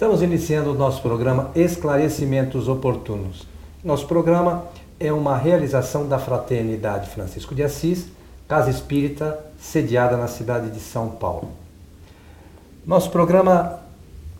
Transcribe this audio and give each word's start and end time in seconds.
Estamos 0.00 0.22
iniciando 0.22 0.70
o 0.70 0.74
nosso 0.74 1.02
programa 1.02 1.50
Esclarecimentos 1.54 2.68
Oportunos. 2.68 3.46
Nosso 3.84 4.06
programa 4.06 4.64
é 4.98 5.12
uma 5.12 5.36
realização 5.36 6.08
da 6.08 6.18
Fraternidade 6.18 7.10
Francisco 7.10 7.54
de 7.54 7.62
Assis, 7.62 8.06
Casa 8.48 8.70
Espírita, 8.70 9.38
sediada 9.60 10.16
na 10.16 10.26
cidade 10.26 10.70
de 10.70 10.80
São 10.80 11.10
Paulo. 11.10 11.50
Nosso 12.86 13.10
programa, 13.10 13.78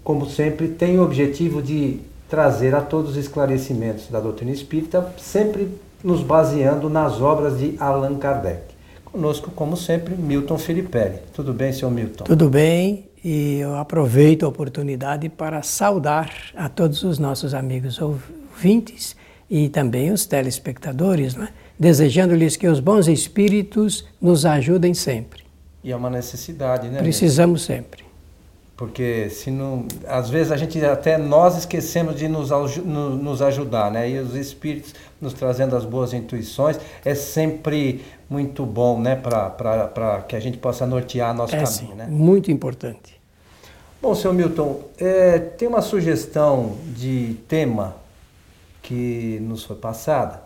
como 0.02 0.24
sempre, 0.24 0.66
tem 0.66 0.98
o 0.98 1.02
objetivo 1.02 1.60
de 1.60 2.00
trazer 2.26 2.74
a 2.74 2.80
todos 2.80 3.10
os 3.10 3.16
esclarecimentos 3.18 4.08
da 4.08 4.18
doutrina 4.18 4.52
espírita, 4.52 5.12
sempre 5.18 5.68
nos 6.02 6.22
baseando 6.22 6.88
nas 6.88 7.20
obras 7.20 7.58
de 7.58 7.76
Allan 7.78 8.16
Kardec. 8.16 8.62
Conosco, 9.04 9.50
como 9.50 9.76
sempre, 9.76 10.14
Milton 10.14 10.56
Filipelli. 10.56 11.18
Tudo 11.34 11.52
bem, 11.52 11.70
senhor 11.70 11.90
Milton? 11.90 12.24
Tudo 12.24 12.48
bem, 12.48 13.09
e 13.24 13.58
eu 13.58 13.76
aproveito 13.76 14.44
a 14.44 14.48
oportunidade 14.48 15.28
para 15.28 15.62
saudar 15.62 16.32
a 16.54 16.68
todos 16.68 17.02
os 17.02 17.18
nossos 17.18 17.54
amigos 17.54 18.00
ouvintes 18.00 19.16
e 19.48 19.68
também 19.68 20.10
os 20.10 20.26
telespectadores, 20.26 21.34
né? 21.34 21.48
desejando-lhes 21.78 22.56
que 22.56 22.68
os 22.68 22.80
bons 22.80 23.08
espíritos 23.08 24.06
nos 24.20 24.46
ajudem 24.46 24.94
sempre. 24.94 25.44
E 25.82 25.90
é 25.90 25.96
uma 25.96 26.10
necessidade, 26.10 26.88
né? 26.88 26.98
Precisamos 26.98 27.62
sempre. 27.62 28.09
Porque 28.80 29.28
se 29.28 29.50
não, 29.50 29.84
às 30.08 30.30
vezes 30.30 30.50
a 30.50 30.56
gente 30.56 30.82
até 30.82 31.18
nós 31.18 31.54
esquecemos 31.54 32.16
de 32.16 32.26
nos, 32.26 32.48
nos 32.48 33.42
ajudar, 33.42 33.90
né? 33.90 34.08
E 34.08 34.18
os 34.18 34.34
espíritos 34.34 34.94
nos 35.20 35.34
trazendo 35.34 35.76
as 35.76 35.84
boas 35.84 36.14
intuições 36.14 36.80
é 37.04 37.14
sempre 37.14 38.02
muito 38.26 38.64
bom, 38.64 38.98
né? 38.98 39.16
Para 39.16 40.24
que 40.26 40.34
a 40.34 40.40
gente 40.40 40.56
possa 40.56 40.86
nortear 40.86 41.34
nosso 41.34 41.54
é, 41.54 41.58
caminho, 41.58 41.90
sim, 41.90 41.94
né? 41.94 42.06
Muito 42.06 42.50
importante. 42.50 43.20
Bom, 44.00 44.14
senhor 44.14 44.32
Milton, 44.32 44.80
é, 44.96 45.38
tem 45.38 45.68
uma 45.68 45.82
sugestão 45.82 46.78
de 46.96 47.36
tema 47.46 47.96
que 48.80 49.38
nos 49.42 49.62
foi 49.62 49.76
passada 49.76 50.42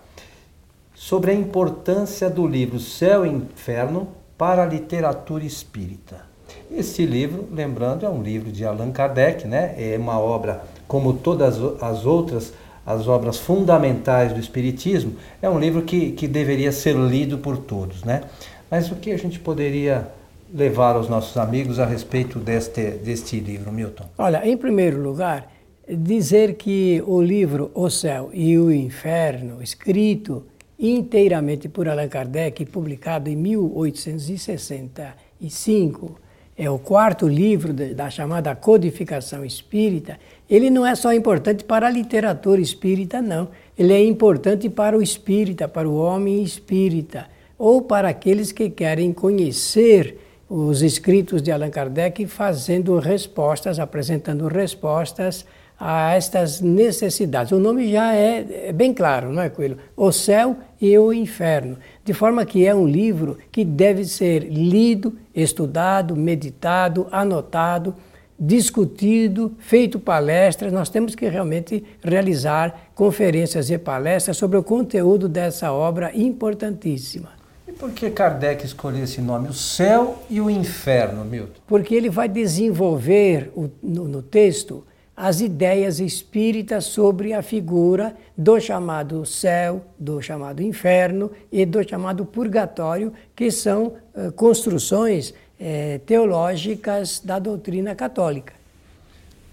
sobre 0.92 1.30
a 1.30 1.34
importância 1.34 2.28
do 2.28 2.48
livro 2.48 2.80
Céu 2.80 3.24
e 3.24 3.28
Inferno 3.28 4.08
para 4.36 4.64
a 4.64 4.66
literatura 4.66 5.44
espírita. 5.44 6.33
Esse 6.77 7.06
livro, 7.06 7.47
lembrando, 7.53 8.05
é 8.05 8.08
um 8.08 8.20
livro 8.22 8.50
de 8.50 8.64
Allan 8.64 8.91
Kardec, 8.91 9.47
né? 9.47 9.77
É 9.78 9.97
uma 9.97 10.19
obra, 10.19 10.64
como 10.89 11.12
todas 11.12 11.56
as 11.81 12.05
outras, 12.05 12.53
as 12.84 13.06
obras 13.06 13.39
fundamentais 13.39 14.33
do 14.33 14.41
Espiritismo, 14.41 15.12
é 15.41 15.48
um 15.48 15.56
livro 15.58 15.83
que, 15.83 16.11
que 16.12 16.27
deveria 16.27 16.72
ser 16.72 16.97
lido 16.97 17.39
por 17.39 17.58
todos, 17.58 18.03
né? 18.03 18.22
Mas 18.69 18.91
o 18.91 18.97
que 18.97 19.12
a 19.12 19.16
gente 19.16 19.39
poderia 19.39 20.08
levar 20.53 20.97
aos 20.97 21.08
nossos 21.08 21.36
amigos 21.36 21.78
a 21.78 21.86
respeito 21.86 22.41
deste, 22.41 22.91
deste 22.91 23.38
livro, 23.38 23.70
Milton? 23.70 24.06
Olha, 24.19 24.44
em 24.47 24.56
primeiro 24.56 25.00
lugar, 25.00 25.48
dizer 25.88 26.55
que 26.55 27.00
o 27.06 27.22
livro 27.22 27.70
O 27.72 27.88
Céu 27.88 28.31
e 28.33 28.59
o 28.59 28.72
Inferno, 28.72 29.62
escrito 29.62 30.44
inteiramente 30.78 31.69
por 31.69 31.88
Allan 31.88 32.09
Kardec, 32.09 32.64
publicado 32.66 33.28
em 33.31 33.36
1865, 33.36 36.23
é 36.56 36.70
o 36.70 36.78
quarto 36.78 37.27
livro 37.27 37.72
da 37.72 38.08
chamada 38.08 38.55
codificação 38.55 39.44
espírita, 39.44 40.19
ele 40.48 40.70
não 40.70 40.86
é 40.86 40.94
só 40.94 41.12
importante 41.12 41.64
para 41.64 41.86
a 41.86 41.91
literatura 41.91 42.60
espírita, 42.60 43.20
não. 43.20 43.48
Ele 43.77 43.92
é 43.92 44.05
importante 44.05 44.69
para 44.69 44.97
o 44.97 45.02
espírita, 45.02 45.66
para 45.66 45.88
o 45.88 45.97
homem 45.97 46.42
espírita, 46.42 47.27
ou 47.58 47.82
para 47.82 48.08
aqueles 48.08 48.52
que 48.52 48.70
querem 48.70 49.12
conhecer 49.12 50.19
os 50.48 50.82
escritos 50.82 51.42
de 51.42 51.50
Allan 51.50 51.70
Kardec 51.70 52.27
fazendo 52.27 52.98
respostas, 52.98 53.80
apresentando 53.80 54.47
respostas 54.47 55.44
a 55.78 56.14
estas 56.14 56.60
necessidades. 56.60 57.52
O 57.52 57.58
nome 57.58 57.91
já 57.91 58.14
é, 58.14 58.69
é, 58.69 58.72
bem 58.72 58.94
claro, 58.94 59.32
não 59.32 59.42
é, 59.42 59.50
Coelho? 59.50 59.78
O 59.97 60.12
céu 60.12 60.56
e 60.84 60.98
o 60.98 61.12
inferno. 61.12 61.78
De 62.04 62.12
forma 62.12 62.44
que 62.44 62.66
é 62.66 62.74
um 62.74 62.86
livro 62.86 63.38
que 63.50 63.64
deve 63.64 64.04
ser 64.04 64.41
lido, 64.41 65.16
estudado, 65.34 66.14
meditado, 66.14 67.06
anotado, 67.10 67.94
discutido, 68.38 69.54
feito 69.59 69.98
palestras. 69.98 70.72
Nós 70.72 70.91
temos 70.91 71.14
que 71.14 71.26
realmente 71.26 71.82
realizar 72.03 72.91
conferências 72.94 73.70
e 73.70 73.78
palestras 73.78 74.36
sobre 74.36 74.59
o 74.59 74.62
conteúdo 74.62 75.26
dessa 75.26 75.72
obra 75.72 76.14
importantíssima. 76.14 77.30
E 77.66 77.72
por 77.72 77.91
que 77.92 78.10
Kardec 78.10 78.66
escolheu 78.66 79.04
esse 79.04 79.22
nome, 79.22 79.48
o 79.48 79.54
céu 79.54 80.22
e 80.28 80.38
o 80.38 80.50
inferno, 80.50 81.25
Milton? 81.25 81.60
Porque 81.66 81.94
ele 81.94 82.10
vai 82.10 82.28
desenvolver 82.28 83.50
o, 83.56 83.70
no, 83.82 84.06
no 84.06 84.20
texto 84.20 84.84
as 85.16 85.41
ideias 85.41 86.00
espíritas 86.00 86.84
sobre 86.86 87.32
a 87.32 87.42
figura 87.42 88.16
do 88.36 88.60
chamado 88.60 89.25
céu, 89.25 89.82
do 89.98 90.20
chamado 90.20 90.62
inferno 90.62 91.30
e 91.52 91.64
do 91.64 91.88
chamado 91.88 92.25
purgatório, 92.25 93.12
que 93.34 93.50
são 93.50 93.94
uh, 94.14 94.32
construções 94.32 95.30
uh, 95.30 95.98
teológicas 96.04 97.20
da 97.24 97.38
doutrina 97.38 97.94
católica. 97.94 98.53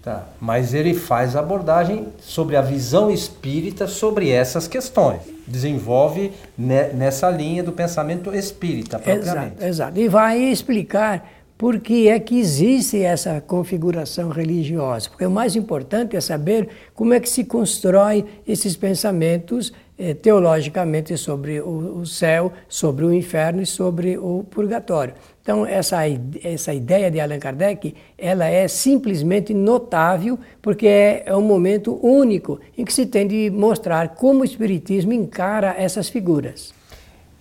Tá, 0.02 0.26
mas 0.40 0.74
ele 0.74 0.94
faz 0.94 1.36
abordagem 1.36 2.08
sobre 2.20 2.56
a 2.56 2.60
visão 2.60 3.08
espírita 3.08 3.86
sobre 3.86 4.30
essas 4.30 4.66
questões. 4.66 5.20
Desenvolve 5.46 6.32
nessa 6.58 7.30
linha 7.30 7.62
do 7.62 7.70
pensamento 7.70 8.34
espírita, 8.34 8.98
propriamente. 8.98 9.54
Exato, 9.58 9.64
exato. 9.64 10.00
E 10.00 10.08
vai 10.08 10.40
explicar 10.40 11.24
por 11.62 11.78
que 11.78 12.08
é 12.08 12.18
que 12.18 12.40
existe 12.40 13.04
essa 13.04 13.40
configuração 13.40 14.30
religiosa. 14.30 15.08
Porque 15.08 15.24
o 15.24 15.30
mais 15.30 15.54
importante 15.54 16.16
é 16.16 16.20
saber 16.20 16.68
como 16.92 17.14
é 17.14 17.20
que 17.20 17.28
se 17.28 17.44
constrói 17.44 18.24
esses 18.44 18.76
pensamentos 18.76 19.72
eh, 19.96 20.12
teologicamente 20.12 21.16
sobre 21.16 21.60
o, 21.60 22.00
o, 22.00 22.04
céu, 22.04 22.52
sobre 22.68 23.04
o 23.04 23.14
inferno 23.14 23.62
e 23.62 23.66
sobre 23.66 24.18
o 24.18 24.44
purgatório. 24.50 25.14
Então, 25.40 25.64
essa, 25.64 26.00
essa 26.42 26.74
ideia 26.74 27.08
de 27.12 27.20
Allan 27.20 27.38
Kardec, 27.38 27.94
ela 28.18 28.46
é 28.46 28.66
simplesmente 28.66 29.54
notável, 29.54 30.40
porque 30.60 30.88
é, 30.88 31.22
é 31.26 31.36
um 31.36 31.42
momento 31.42 31.96
único 32.04 32.58
em 32.76 32.84
que 32.84 32.92
se 32.92 33.06
tem 33.06 33.24
de 33.24 33.50
mostrar 33.50 34.16
como 34.16 34.40
o 34.40 34.44
Espiritismo 34.44 35.12
encara 35.12 35.76
essas 35.78 36.08
figuras. 36.08 36.74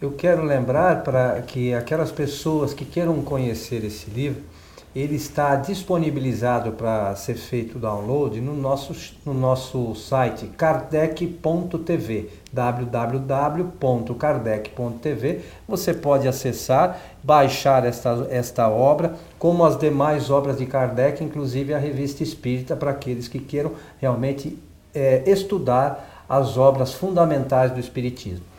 Eu 0.02 0.12
quero 0.14 0.44
lembrar 0.44 1.04
para 1.04 1.44
que 1.44 1.76
aquelas 1.76 2.12
pessoas 2.12 2.74
que 2.74 2.84
queiram 2.84 3.22
conhecer 3.22 3.86
esse 3.86 4.10
livro, 4.10 4.42
ele 4.96 5.16
está 5.16 5.56
disponibilizado 5.56 6.72
para 6.72 7.16
ser 7.16 7.36
feito 7.36 7.78
download 7.78 8.42
no 8.42 8.56
nosso, 8.56 8.96
no 9.24 9.32
nosso 9.32 9.94
site 9.94 10.48
kardec.tv, 10.58 12.32
www.kardec.tv. 12.52 15.42
Você 15.68 15.94
pode 15.94 16.28
acessar, 16.28 17.00
baixar 17.22 17.86
esta, 17.86 18.28
esta 18.32 18.68
obra, 18.68 19.14
como 19.38 19.64
as 19.64 19.78
demais 19.78 20.32
obras 20.32 20.58
de 20.58 20.66
Kardec, 20.66 21.24
inclusive 21.24 21.76
a 21.76 21.78
Revista 21.78 22.24
Espírita, 22.24 22.76
para 22.76 22.90
aqueles 22.90 23.28
que 23.28 23.38
queiram 23.38 23.74
realmente 24.00 24.58
é, 24.96 25.22
estudar 25.28 26.26
as 26.28 26.58
obras 26.58 26.92
fundamentais 26.92 27.72
do 27.72 27.80
Espiritismo. 27.80 28.50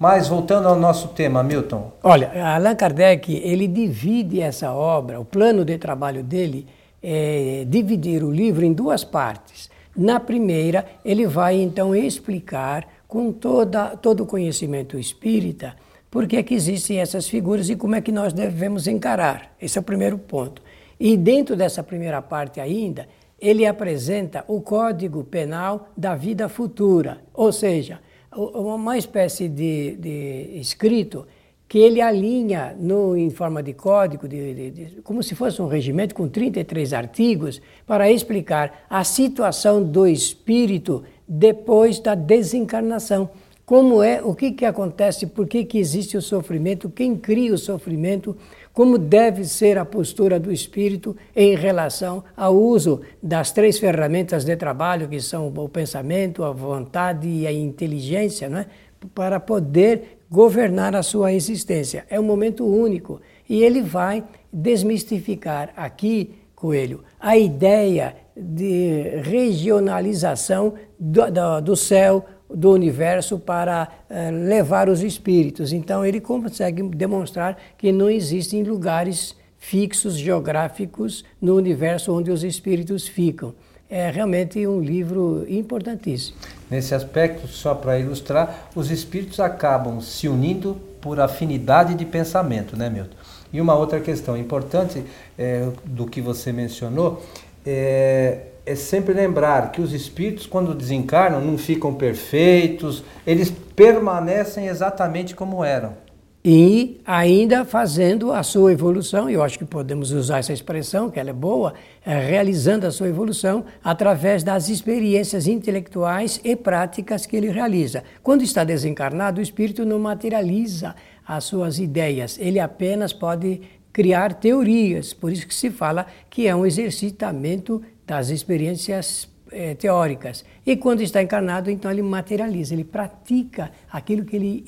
Mas 0.00 0.28
voltando 0.28 0.66
ao 0.66 0.74
nosso 0.74 1.08
tema, 1.08 1.42
Milton. 1.42 1.92
Olha, 2.02 2.32
Allan 2.54 2.74
Kardec, 2.74 3.34
ele 3.44 3.68
divide 3.68 4.40
essa 4.40 4.72
obra, 4.72 5.20
o 5.20 5.26
plano 5.26 5.62
de 5.62 5.76
trabalho 5.76 6.24
dele 6.24 6.66
é 7.02 7.66
dividir 7.68 8.24
o 8.24 8.30
livro 8.30 8.64
em 8.64 8.72
duas 8.72 9.04
partes. 9.04 9.68
Na 9.94 10.18
primeira, 10.18 10.86
ele 11.04 11.26
vai 11.26 11.60
então 11.60 11.94
explicar 11.94 12.88
com 13.06 13.30
toda, 13.30 13.88
todo 13.88 14.22
o 14.22 14.26
conhecimento 14.26 14.98
espírita 14.98 15.76
por 16.10 16.26
que, 16.26 16.38
é 16.38 16.42
que 16.42 16.54
existem 16.54 16.98
essas 16.98 17.28
figuras 17.28 17.68
e 17.68 17.76
como 17.76 17.94
é 17.94 18.00
que 18.00 18.10
nós 18.10 18.32
devemos 18.32 18.88
encarar. 18.88 19.54
Esse 19.60 19.76
é 19.76 19.82
o 19.82 19.84
primeiro 19.84 20.16
ponto. 20.16 20.62
E 20.98 21.14
dentro 21.14 21.54
dessa 21.54 21.82
primeira 21.82 22.22
parte 22.22 22.58
ainda, 22.58 23.06
ele 23.38 23.66
apresenta 23.66 24.44
o 24.48 24.62
Código 24.62 25.22
Penal 25.24 25.88
da 25.94 26.14
Vida 26.14 26.48
Futura, 26.48 27.18
ou 27.34 27.52
seja, 27.52 28.00
uma 28.36 28.96
espécie 28.96 29.48
de, 29.48 29.96
de 29.96 30.58
escrito 30.60 31.26
que 31.68 31.78
ele 31.78 32.00
alinha 32.00 32.76
no, 32.78 33.16
em 33.16 33.30
forma 33.30 33.62
de 33.62 33.72
código, 33.72 34.26
de, 34.26 34.54
de, 34.54 34.70
de, 34.70 35.02
como 35.02 35.22
se 35.22 35.36
fosse 35.36 35.62
um 35.62 35.68
regimento 35.68 36.14
com 36.16 36.28
33 36.28 36.92
artigos, 36.92 37.62
para 37.86 38.10
explicar 38.10 38.86
a 38.90 39.04
situação 39.04 39.82
do 39.82 40.04
espírito 40.06 41.04
depois 41.28 42.00
da 42.00 42.16
desencarnação. 42.16 43.30
Como 43.64 44.02
é, 44.02 44.20
o 44.20 44.34
que, 44.34 44.50
que 44.50 44.64
acontece, 44.64 45.28
por 45.28 45.46
que, 45.46 45.64
que 45.64 45.78
existe 45.78 46.16
o 46.16 46.22
sofrimento, 46.22 46.90
quem 46.90 47.16
cria 47.16 47.54
o 47.54 47.58
sofrimento, 47.58 48.36
como 48.72 48.96
deve 48.96 49.44
ser 49.44 49.78
a 49.78 49.84
postura 49.84 50.38
do 50.38 50.52
espírito 50.52 51.16
em 51.34 51.56
relação 51.56 52.22
ao 52.36 52.56
uso 52.56 53.00
das 53.22 53.50
três 53.52 53.78
ferramentas 53.78 54.44
de 54.44 54.56
trabalho, 54.56 55.08
que 55.08 55.20
são 55.20 55.48
o 55.48 55.68
pensamento, 55.68 56.44
a 56.44 56.52
vontade 56.52 57.28
e 57.28 57.46
a 57.46 57.52
inteligência, 57.52 58.48
né? 58.48 58.66
para 59.14 59.40
poder 59.40 60.20
governar 60.30 60.94
a 60.94 61.02
sua 61.02 61.32
existência. 61.32 62.04
É 62.08 62.20
um 62.20 62.22
momento 62.22 62.64
único 62.64 63.20
e 63.48 63.62
ele 63.62 63.82
vai 63.82 64.24
desmistificar 64.52 65.72
aqui, 65.76 66.34
Coelho, 66.54 67.02
a 67.18 67.36
ideia 67.36 68.14
de 68.36 69.20
regionalização 69.22 70.74
do, 70.98 71.30
do, 71.30 71.60
do 71.60 71.76
céu, 71.76 72.24
do 72.54 72.72
universo 72.72 73.38
para 73.38 73.88
uh, 74.08 74.14
levar 74.46 74.88
os 74.88 75.02
espíritos. 75.02 75.72
Então 75.72 76.04
ele 76.04 76.20
consegue 76.20 76.82
demonstrar 76.82 77.56
que 77.76 77.92
não 77.92 78.10
existem 78.10 78.62
lugares 78.62 79.34
fixos 79.58 80.16
geográficos 80.16 81.24
no 81.40 81.54
universo 81.54 82.12
onde 82.12 82.30
os 82.30 82.42
espíritos 82.42 83.06
ficam. 83.06 83.54
É 83.88 84.10
realmente 84.10 84.64
um 84.66 84.80
livro 84.80 85.44
importantíssimo. 85.48 86.36
Nesse 86.70 86.94
aspecto, 86.94 87.48
só 87.48 87.74
para 87.74 87.98
ilustrar, 87.98 88.70
os 88.74 88.90
espíritos 88.90 89.40
acabam 89.40 90.00
se 90.00 90.28
unindo 90.28 90.76
por 91.00 91.18
afinidade 91.18 91.94
de 91.94 92.04
pensamento, 92.04 92.76
né, 92.76 92.88
Milton? 92.88 93.16
E 93.52 93.60
uma 93.60 93.74
outra 93.74 93.98
questão 94.00 94.36
importante 94.36 95.02
é, 95.36 95.68
do 95.84 96.06
que 96.06 96.20
você 96.20 96.52
mencionou 96.52 97.20
é, 97.66 98.38
é 98.64 98.74
sempre 98.74 99.12
lembrar 99.14 99.72
que 99.72 99.80
os 99.80 99.92
espíritos, 99.92 100.46
quando 100.46 100.74
desencarnam, 100.74 101.40
não 101.40 101.56
ficam 101.56 101.94
perfeitos, 101.94 103.02
eles 103.26 103.50
permanecem 103.74 104.66
exatamente 104.66 105.34
como 105.34 105.64
eram 105.64 105.94
e 106.42 107.02
ainda 107.04 107.66
fazendo 107.66 108.32
a 108.32 108.42
sua 108.42 108.72
evolução, 108.72 109.28
eu 109.28 109.42
acho 109.42 109.58
que 109.58 109.64
podemos 109.64 110.10
usar 110.10 110.38
essa 110.38 110.54
expressão, 110.54 111.10
que 111.10 111.20
ela 111.20 111.28
é 111.28 111.34
boa, 111.34 111.74
é 112.02 112.18
realizando 112.18 112.86
a 112.86 112.90
sua 112.90 113.08
evolução 113.08 113.66
através 113.84 114.42
das 114.42 114.70
experiências 114.70 115.46
intelectuais 115.46 116.40
e 116.42 116.56
práticas 116.56 117.26
que 117.26 117.36
ele 117.36 117.50
realiza. 117.50 118.02
Quando 118.22 118.42
está 118.42 118.64
desencarnado, 118.64 119.38
o 119.38 119.42
espírito 119.42 119.84
não 119.84 119.98
materializa 119.98 120.94
as 121.28 121.44
suas 121.44 121.78
ideias, 121.78 122.38
ele 122.40 122.58
apenas 122.58 123.12
pode 123.12 123.60
criar 123.92 124.32
teorias, 124.32 125.12
por 125.12 125.30
isso 125.30 125.46
que 125.46 125.54
se 125.54 125.68
fala 125.68 126.06
que 126.30 126.46
é 126.46 126.56
um 126.56 126.64
exercitamento 126.64 127.82
das 128.10 128.28
experiências 128.28 129.28
é, 129.52 129.76
teóricas. 129.76 130.44
E 130.66 130.76
quando 130.76 131.00
está 131.00 131.22
encarnado, 131.22 131.70
então 131.70 131.88
ele 131.88 132.02
materializa, 132.02 132.74
ele 132.74 132.82
pratica 132.82 133.70
aquilo 133.88 134.24
que 134.24 134.34
ele 134.34 134.64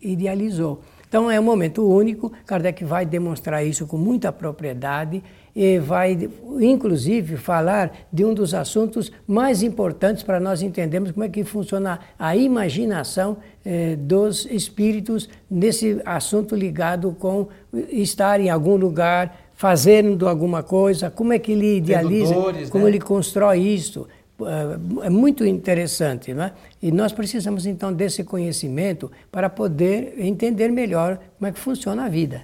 idealizou. 0.00 0.80
Então 1.08 1.28
é 1.28 1.38
um 1.40 1.42
momento 1.42 1.86
único, 1.86 2.32
Kardec 2.46 2.84
vai 2.84 3.04
demonstrar 3.04 3.66
isso 3.66 3.84
com 3.86 3.98
muita 3.98 4.32
propriedade 4.32 5.22
e 5.54 5.78
vai, 5.78 6.30
inclusive, 6.60 7.36
falar 7.36 7.92
de 8.10 8.24
um 8.24 8.32
dos 8.32 8.54
assuntos 8.54 9.12
mais 9.26 9.62
importantes 9.62 10.22
para 10.22 10.40
nós 10.40 10.62
entendermos 10.62 11.10
como 11.10 11.24
é 11.24 11.28
que 11.28 11.44
funciona 11.44 11.98
a 12.18 12.34
imaginação 12.34 13.36
eh, 13.64 13.96
dos 13.96 14.46
espíritos 14.46 15.28
nesse 15.50 16.00
assunto 16.06 16.56
ligado 16.56 17.14
com 17.18 17.48
estar 17.90 18.40
em 18.40 18.48
algum 18.48 18.76
lugar, 18.76 19.41
fazendo 19.62 20.28
alguma 20.28 20.60
coisa, 20.60 21.08
como 21.08 21.32
é 21.32 21.38
que 21.38 21.52
ele 21.52 21.76
idealiza, 21.76 22.34
dores, 22.34 22.68
como 22.68 22.82
né? 22.82 22.90
ele 22.90 22.98
constrói 22.98 23.60
isso. 23.60 24.08
É, 24.40 25.06
é 25.06 25.08
muito 25.08 25.46
interessante, 25.46 26.34
né? 26.34 26.50
E 26.82 26.90
nós 26.90 27.12
precisamos 27.12 27.64
então 27.64 27.92
desse 27.92 28.24
conhecimento 28.24 29.08
para 29.30 29.48
poder 29.48 30.14
entender 30.18 30.68
melhor 30.68 31.16
como 31.38 31.48
é 31.48 31.52
que 31.52 31.60
funciona 31.60 32.06
a 32.06 32.08
vida. 32.08 32.42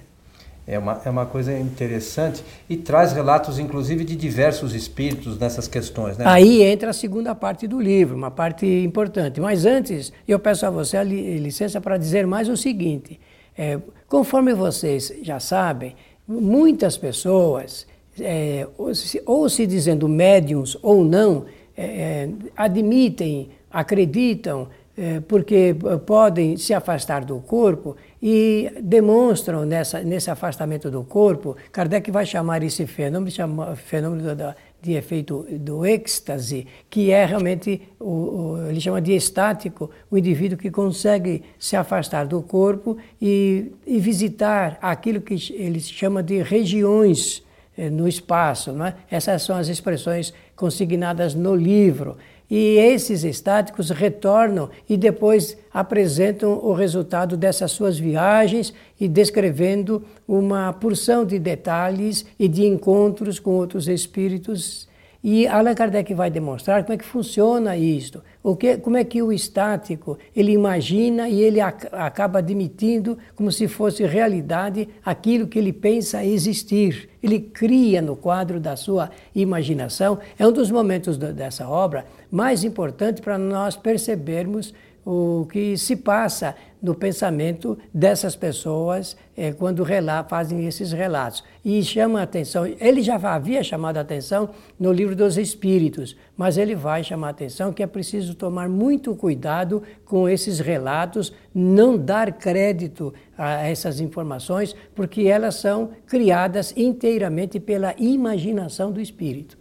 É 0.65 0.79
uma, 0.79 1.01
é 1.03 1.09
uma 1.09 1.25
coisa 1.25 1.51
interessante 1.59 2.41
e 2.69 2.77
traz 2.77 3.11
relatos, 3.11 3.59
inclusive, 3.59 4.05
de 4.05 4.15
diversos 4.15 4.73
espíritos 4.73 5.37
nessas 5.37 5.67
questões. 5.67 6.17
Né? 6.17 6.23
Aí 6.25 6.63
entra 6.63 6.91
a 6.91 6.93
segunda 6.93 7.35
parte 7.35 7.67
do 7.67 7.81
livro, 7.81 8.15
uma 8.15 8.31
parte 8.31 8.65
importante. 8.65 9.41
Mas 9.41 9.65
antes, 9.65 10.13
eu 10.25 10.39
peço 10.39 10.65
a 10.65 10.69
você 10.69 10.95
a 10.95 11.03
licença 11.03 11.81
para 11.81 11.97
dizer 11.97 12.25
mais 12.25 12.47
o 12.47 12.55
seguinte: 12.55 13.19
é, 13.57 13.77
conforme 14.07 14.53
vocês 14.53 15.11
já 15.21 15.37
sabem, 15.37 15.95
muitas 16.29 16.95
pessoas, 16.95 17.87
é, 18.21 18.67
ou, 18.77 18.93
se, 18.93 19.21
ou, 19.25 19.49
se, 19.49 19.65
dizendo 19.65 20.07
médiums 20.07 20.77
ou 20.83 21.03
não, 21.03 21.45
é, 21.75 21.83
é 21.83 22.29
admitem, 22.55 23.49
acreditam, 23.71 24.67
é, 24.95 25.21
porque 25.21 25.75
podem 26.05 26.57
se 26.57 26.73
afastar 26.73 27.23
do 27.23 27.39
corpo 27.39 27.95
e 28.21 28.69
demonstram 28.81 29.65
nessa, 29.65 30.01
nesse 30.01 30.29
afastamento 30.29 30.91
do 30.91 31.03
corpo, 31.03 31.55
Kardec 31.71 32.11
vai 32.11 32.25
chamar 32.25 32.61
esse 32.63 32.85
fenômeno, 32.85 33.31
chama, 33.31 33.75
fenômeno 33.75 34.35
da, 34.35 34.55
de 34.81 34.93
efeito 34.93 35.45
do 35.51 35.85
êxtase, 35.85 36.65
que 36.89 37.11
é 37.11 37.25
realmente, 37.25 37.81
o, 37.99 38.05
o, 38.05 38.69
ele 38.69 38.79
chama 38.79 39.01
de 39.01 39.13
estático, 39.13 39.89
o 40.09 40.17
indivíduo 40.17 40.57
que 40.57 40.71
consegue 40.71 41.43
se 41.57 41.75
afastar 41.75 42.25
do 42.25 42.41
corpo 42.41 42.97
e, 43.21 43.71
e 43.85 43.99
visitar 43.99 44.77
aquilo 44.81 45.21
que 45.21 45.35
ele 45.53 45.79
chama 45.79 46.23
de 46.23 46.41
regiões 46.41 47.43
eh, 47.77 47.89
no 47.89 48.07
espaço. 48.07 48.71
Não 48.73 48.85
é? 48.85 48.95
Essas 49.09 49.43
são 49.43 49.55
as 49.55 49.67
expressões 49.67 50.33
consignadas 50.55 51.33
no 51.35 51.55
livro. 51.55 52.17
E 52.49 52.77
esses 52.77 53.23
estáticos 53.23 53.91
retornam 53.91 54.71
e 54.89 54.97
depois 54.97 55.55
apresentam 55.71 56.53
o 56.53 56.73
resultado 56.73 57.37
dessas 57.37 57.71
suas 57.71 57.99
viagens 57.99 58.73
e 58.99 59.07
descrevendo 59.07 60.03
uma 60.27 60.73
porção 60.73 61.23
de 61.23 61.37
detalhes 61.37 62.25
e 62.39 62.47
de 62.47 62.65
encontros 62.65 63.39
com 63.39 63.51
outros 63.51 63.87
espíritos 63.87 64.88
e 65.21 65.45
Allan 65.47 65.75
Kardec 65.75 66.13
vai 66.13 66.29
demonstrar 66.29 66.83
como 66.83 66.93
é 66.93 66.97
que 66.97 67.03
funciona 67.03 67.75
isto, 67.75 68.23
o 68.41 68.55
que, 68.55 68.77
como 68.77 68.95
é 68.95 69.03
que 69.03 69.21
o 69.21 69.33
estático 69.33 70.17
ele 70.33 70.53
imagina 70.53 71.27
e 71.27 71.41
ele 71.41 71.59
ac 71.59 71.87
acaba 71.91 72.39
admitindo 72.39 73.17
como 73.35 73.51
se 73.51 73.67
fosse 73.67 74.05
realidade 74.05 74.87
aquilo 75.03 75.45
que 75.45 75.59
ele 75.59 75.73
pensa 75.73 76.23
existir. 76.23 77.09
Ele 77.21 77.37
cria 77.37 78.01
no 78.01 78.15
quadro 78.15 78.61
da 78.61 78.77
sua 78.77 79.11
imaginação. 79.35 80.19
É 80.37 80.47
um 80.47 80.53
dos 80.53 80.71
momentos 80.71 81.17
do, 81.17 81.33
dessa 81.33 81.67
obra 81.67 82.05
mais 82.31 82.63
importante 82.63 83.21
para 83.21 83.37
nós 83.37 83.75
percebermos 83.75 84.73
o 85.05 85.47
que 85.51 85.77
se 85.77 85.95
passa 85.95 86.55
no 86.81 86.95
pensamento 86.95 87.77
dessas 87.93 88.35
pessoas 88.35 89.17
é, 89.35 89.51
quando 89.51 89.85
fazem 90.27 90.65
esses 90.65 90.91
relatos. 90.91 91.43
E 91.63 91.83
chama 91.83 92.21
a 92.21 92.23
atenção, 92.23 92.65
ele 92.65 93.01
já 93.01 93.15
havia 93.15 93.61
chamado 93.61 93.97
a 93.97 94.01
atenção 94.01 94.49
no 94.79 94.91
livro 94.91 95.15
dos 95.15 95.37
Espíritos, 95.37 96.15
mas 96.37 96.57
ele 96.57 96.75
vai 96.75 97.03
chamar 97.03 97.27
a 97.27 97.31
atenção 97.31 97.73
que 97.73 97.83
é 97.83 97.87
preciso 97.87 98.33
tomar 98.33 98.69
muito 98.69 99.13
cuidado 99.13 99.83
com 100.05 100.27
esses 100.27 100.59
relatos, 100.59 101.33
não 101.53 101.97
dar 101.97 102.31
crédito 102.31 103.13
a 103.37 103.67
essas 103.67 103.99
informações, 103.99 104.73
porque 104.95 105.23
elas 105.23 105.55
são 105.55 105.89
criadas 106.07 106.73
inteiramente 106.77 107.59
pela 107.59 107.93
imaginação 107.97 108.91
do 108.91 109.01
espírito. 109.01 109.58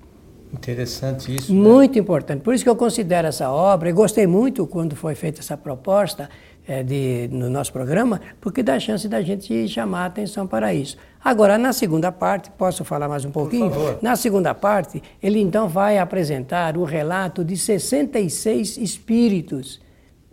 Interessante 0.52 1.34
isso. 1.34 1.52
Né? 1.52 1.60
Muito 1.60 1.98
importante. 1.98 2.42
Por 2.42 2.54
isso 2.54 2.64
que 2.64 2.70
eu 2.70 2.76
considero 2.76 3.28
essa 3.28 3.50
obra, 3.50 3.88
e 3.88 3.92
gostei 3.92 4.26
muito 4.26 4.66
quando 4.66 4.96
foi 4.96 5.14
feita 5.14 5.40
essa 5.40 5.56
proposta 5.56 6.28
é, 6.66 6.82
de, 6.82 7.28
no 7.32 7.48
nosso 7.48 7.72
programa, 7.72 8.20
porque 8.40 8.62
dá 8.62 8.78
chance 8.78 9.08
da 9.08 9.22
gente 9.22 9.66
chamar 9.68 10.02
a 10.02 10.06
atenção 10.06 10.46
para 10.46 10.72
isso. 10.74 10.96
Agora, 11.24 11.58
na 11.58 11.72
segunda 11.72 12.12
parte, 12.12 12.50
posso 12.50 12.84
falar 12.84 13.08
mais 13.08 13.24
um 13.24 13.30
pouquinho? 13.30 13.70
Por 13.70 13.74
favor. 13.74 13.98
Na 14.02 14.16
segunda 14.16 14.54
parte, 14.54 15.02
ele 15.22 15.40
então 15.40 15.68
vai 15.68 15.98
apresentar 15.98 16.76
o 16.76 16.84
relato 16.84 17.44
de 17.44 17.56
66 17.56 18.76
espíritos 18.76 19.80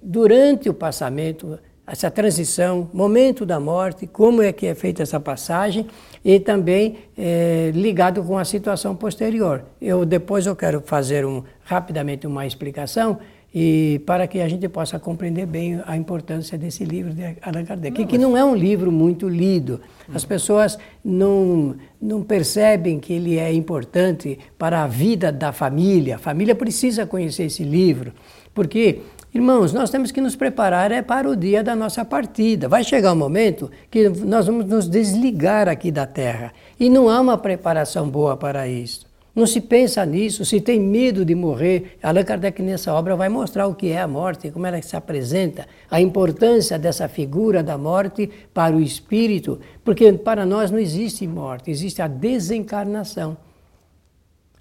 durante 0.02 0.70
o 0.70 0.74
passamento 0.74 1.58
essa 1.88 2.10
transição, 2.10 2.90
momento 2.94 3.46
da 3.46 3.60
morte, 3.60 4.08
como 4.08 4.42
é 4.42 4.52
que 4.52 4.66
é 4.66 4.74
feita 4.74 5.04
essa 5.04 5.20
passagem 5.20 5.86
e 6.24 6.40
também 6.40 6.98
é, 7.18 7.72
ligado 7.74 8.24
com 8.24 8.38
a 8.38 8.46
situação 8.46 8.96
posterior. 8.96 9.64
Eu 9.80 10.06
depois 10.06 10.48
eu 10.48 10.56
quero 10.56 10.82
fazer 10.82 11.26
um, 11.26 11.44
rapidamente 11.64 12.26
uma 12.26 12.46
explicação 12.46 13.20
e 13.58 14.02
para 14.06 14.28
que 14.28 14.42
a 14.42 14.50
gente 14.50 14.68
possa 14.68 15.00
compreender 15.00 15.46
bem 15.46 15.82
a 15.86 15.96
importância 15.96 16.58
desse 16.58 16.84
livro 16.84 17.14
de 17.14 17.24
Allan 17.42 17.64
Kardec, 17.64 17.98
não, 17.98 18.08
que, 18.08 18.18
não 18.18 18.36
é 18.36 18.44
um 18.44 18.54
livro 18.54 18.92
muito 18.92 19.30
lido. 19.30 19.80
As 20.14 20.26
pessoas 20.26 20.78
não, 21.02 21.74
não 22.02 22.22
percebem 22.22 23.00
que 23.00 23.14
ele 23.14 23.38
é 23.38 23.54
importante 23.54 24.38
para 24.58 24.84
a 24.84 24.88
vida 24.88 25.32
da 25.32 25.54
família. 25.54 26.16
A 26.16 26.20
família 26.20 26.54
precisa 26.54 27.06
conhecer 27.06 27.44
esse 27.44 27.64
livro, 27.64 28.12
porque 28.54 29.00
Irmãos, 29.36 29.74
nós 29.74 29.90
temos 29.90 30.14
que 30.14 30.22
nos 30.22 30.34
preparar 30.34 30.94
é 30.94 31.02
para 31.02 31.30
o 31.30 31.36
dia 31.36 31.62
da 31.62 31.76
nossa 31.76 32.06
partida. 32.06 32.70
Vai 32.70 32.86
chegar 32.86 33.12
um 33.12 33.18
momento 33.18 33.70
que 33.92 34.08
nós 34.08 34.46
vamos 34.46 34.64
nos 34.64 34.88
desligar 34.88 35.68
aqui 35.68 35.92
da 35.92 36.06
terra. 36.06 36.54
E 36.80 36.90
não 36.90 37.10
há 37.10 37.20
uma 37.20 37.38
preparação 37.38 38.08
boa 38.08 38.38
para 38.38 38.66
isso. 38.66 39.06
Não 39.36 39.46
se 39.46 39.60
pensa 39.60 40.06
nisso, 40.06 40.46
se 40.46 40.62
tem 40.62 40.80
medo 40.80 41.26
de 41.26 41.36
morrer. 41.36 41.98
Allan 42.02 42.24
Kardec, 42.24 42.62
nessa 42.62 42.94
obra, 42.94 43.14
vai 43.18 43.28
mostrar 43.28 43.68
o 43.68 43.76
que 43.76 43.90
é 43.90 44.00
a 44.00 44.08
morte, 44.08 44.50
como 44.52 44.68
ela 44.68 44.82
se 44.82 44.96
apresenta, 44.96 45.68
a 45.92 46.00
importância 46.00 46.80
dessa 46.80 47.10
figura 47.10 47.62
da 47.62 47.78
morte 47.78 48.32
para 48.54 48.74
o 48.74 48.80
espírito, 48.80 49.60
porque 49.84 50.14
para 50.14 50.46
nós 50.46 50.72
não 50.72 50.80
existe 50.80 51.28
morte, 51.28 51.70
existe 51.70 52.02
a 52.02 52.08
desencarnação. 52.08 53.36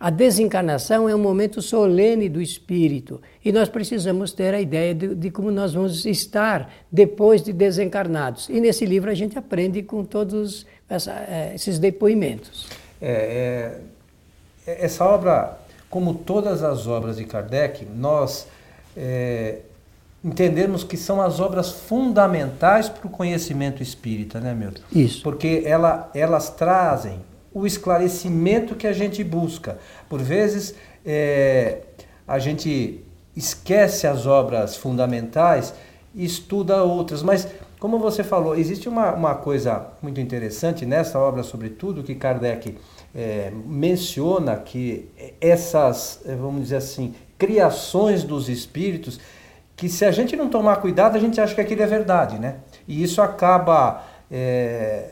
A 0.05 0.11
desencarnação 0.11 1.09
é 1.09 1.15
um 1.15 1.19
momento 1.19 1.63
solene 1.63 2.29
do 2.29 2.39
espírito 2.39 3.23
e 3.43 3.51
nós 3.51 3.71
precisamos 3.71 4.33
ter 4.33 4.53
a 4.53 4.61
ideia 4.61 4.95
de, 4.95 5.15
de, 5.15 5.31
como 5.31 5.51
nós 5.51 5.73
vamos 5.73 6.05
estar 6.05 6.71
depois 6.93 7.43
de 7.43 7.55
desencarnados. 7.55 8.51
E 8.51 8.61
nesse 8.61 8.85
livro 8.85 9.11
a 9.11 9.15
gente 9.15 9.39
aprende 9.39 9.83
com 9.83 10.05
todos 10.05 10.67
essa, 10.91 11.11
é, 11.11 11.53
esses 11.55 11.79
depoimentos. 11.79 12.67
É, 13.01 13.79
é, 14.67 14.85
essa 14.85 15.07
obra 15.07 15.59
como 15.89 16.13
todas 16.13 16.63
as 16.63 16.87
obras 16.87 17.17
de 17.17 17.25
Kardec, 17.25 17.87
nós 17.87 18.47
é, 18.95 19.61
entendemos 20.23 20.85
que 20.85 20.99
são 20.99 21.19
as 21.19 21.41
obras 21.41 21.71
fundamentais 21.71 22.91
para 22.91 23.07
o 23.07 23.11
conhecimento 23.11 23.83
espírita, 23.83 24.39
né, 24.39 24.53
Milton? 24.53 24.83
Isso. 24.95 25.23
Porque 25.23 25.63
ela, 25.65 26.11
elas 26.15 26.51
trazem 26.51 27.19
o 27.55 27.67
esclarecimento 27.67 28.75
que 28.75 28.87
a 28.87 28.93
gente 28.93 29.23
busca. 29.23 29.79
Por 30.09 30.21
vezes, 30.21 30.75
é, 31.07 31.79
a 32.27 32.39
gente 32.39 33.01
esquece 33.37 34.07
as 34.07 34.27
obras 34.27 34.77
fundamentais 34.77 35.73
e 36.15 36.25
estuda 36.25 36.83
outras, 36.83 37.23
mas 37.23 37.49
como 37.79 37.99
você 37.99 38.25
falou, 38.25 38.57
existe 38.57 38.89
uma, 38.89 39.13
uma 39.13 39.35
coisa 39.35 39.89
muito 40.01 40.21
interessante 40.21 40.87
nessa 40.87 41.19
obra, 41.19 41.43
sobretudo, 41.43 42.03
que 42.03 42.15
Kardec 42.15 42.79
é, 43.15 43.53
menciona 43.67 44.57
que 44.57 45.11
essas, 45.41 46.21
é, 46.25 46.35
vamos 46.35 46.63
dizer 46.63 46.77
assim, 46.77 47.15
criações 47.37 48.25
dos 48.25 48.49
espíritos, 48.49 49.21
que 49.77 49.89
se 49.89 50.05
a 50.05 50.11
gente 50.11 50.35
não 50.35 50.49
tomar 50.49 50.77
cuidado, 50.77 51.17
a 51.17 51.21
gente 51.21 51.41
acha 51.41 51.55
que 51.55 51.61
aquilo 51.61 51.83
é 51.83 51.87
verdade, 51.87 52.39
né? 52.39 52.57
E 52.89 53.03
isso 53.03 53.21
acaba 53.21 54.03
é, 54.31 55.11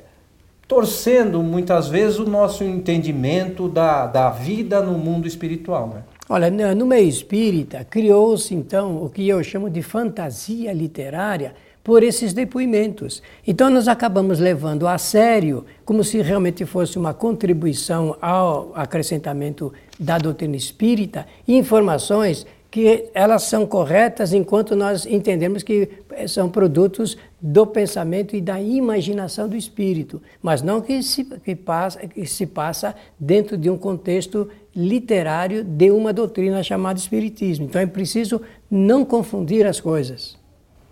torcendo 0.72 1.42
muitas 1.42 1.86
vezes 1.86 2.18
o 2.18 2.24
nosso 2.24 2.64
entendimento 2.64 3.68
da, 3.68 4.06
da 4.06 4.30
vida 4.30 4.80
no 4.80 4.96
mundo 4.96 5.28
espiritual, 5.28 5.86
né? 5.88 6.02
Olha, 6.26 6.50
no 6.74 6.86
meio 6.86 7.06
espírita 7.06 7.84
criou-se 7.84 8.54
então 8.54 9.04
o 9.04 9.10
que 9.10 9.28
eu 9.28 9.44
chamo 9.44 9.68
de 9.68 9.82
fantasia 9.82 10.72
literária, 10.72 11.54
por 11.84 12.02
esses 12.02 12.32
depoimentos. 12.32 13.22
Então 13.46 13.68
nós 13.68 13.86
acabamos 13.86 14.38
levando 14.38 14.86
a 14.86 14.96
sério, 14.96 15.66
como 15.84 16.02
se 16.02 16.22
realmente 16.22 16.64
fosse 16.64 16.96
uma 16.96 17.12
contribuição 17.12 18.16
ao 18.22 18.72
acrescentamento 18.74 19.74
da 20.00 20.16
doutrina 20.16 20.56
espírita, 20.56 21.26
informações 21.46 22.46
que 22.70 23.10
elas 23.12 23.42
são 23.42 23.66
corretas 23.66 24.32
enquanto 24.32 24.74
nós 24.74 25.04
entendemos 25.04 25.62
que 25.62 25.90
são 26.26 26.48
produtos 26.48 27.18
do 27.42 27.66
pensamento 27.66 28.36
e 28.36 28.40
da 28.40 28.60
imaginação 28.60 29.48
do 29.48 29.56
espírito, 29.56 30.22
mas 30.40 30.62
não 30.62 30.80
que 30.80 31.02
se, 31.02 31.24
que 31.24 31.56
passa, 31.56 32.06
que 32.06 32.24
se 32.24 32.46
passa 32.46 32.94
dentro 33.18 33.58
de 33.58 33.68
um 33.68 33.76
contexto 33.76 34.48
literário 34.74 35.64
de 35.64 35.90
uma 35.90 36.12
doutrina 36.12 36.62
chamada 36.62 37.00
espiritismo. 37.00 37.64
Então 37.64 37.80
é 37.80 37.86
preciso 37.86 38.40
não 38.70 39.04
confundir 39.04 39.66
as 39.66 39.80
coisas. 39.80 40.40